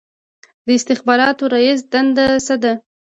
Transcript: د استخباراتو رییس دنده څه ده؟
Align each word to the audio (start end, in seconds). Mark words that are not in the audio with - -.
د 0.65 0.67
استخباراتو 0.77 1.43
رییس 1.55 1.79
دنده 1.91 2.25
څه 2.45 2.55
ده؟ 2.63 2.73